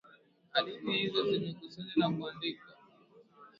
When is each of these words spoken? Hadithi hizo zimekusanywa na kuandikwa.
Hadithi 0.51 0.91
hizo 1.01 1.21
zimekusanywa 1.31 1.95
na 1.99 2.07
kuandikwa. 2.17 2.71